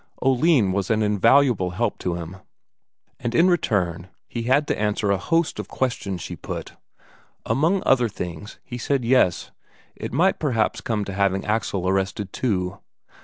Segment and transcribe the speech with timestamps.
[0.23, 2.37] Oline was an invaluable help to him;
[3.19, 6.73] and in return he had to answer a host of questions she put.
[7.45, 9.51] Among other things, he said yes,
[9.95, 12.79] it might perhaps come to having Axel arrested too.